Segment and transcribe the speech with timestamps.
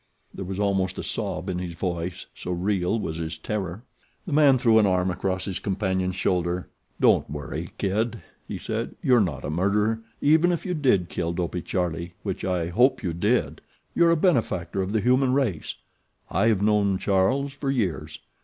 [0.33, 3.83] There was almost a sob in his voice, so real was his terror.
[4.25, 6.67] The man threw an arm across his companion's shoulder.
[6.99, 8.95] "Don't worry, kid," he said.
[9.03, 13.13] "You're not a murderer even if you did kill Dopey Charlie, which I hope you
[13.13, 13.61] did.
[13.93, 15.75] You're a benefactor of the human race.
[16.31, 18.17] I have known Charles for years.